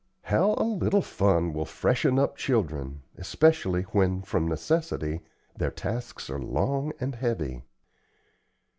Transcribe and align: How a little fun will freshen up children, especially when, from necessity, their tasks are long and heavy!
How 0.23 0.55
a 0.57 0.63
little 0.63 1.03
fun 1.03 1.53
will 1.53 1.63
freshen 1.67 2.17
up 2.17 2.35
children, 2.35 3.03
especially 3.19 3.83
when, 3.91 4.23
from 4.23 4.47
necessity, 4.47 5.21
their 5.55 5.69
tasks 5.69 6.27
are 6.27 6.39
long 6.41 6.91
and 6.99 7.13
heavy! 7.13 7.61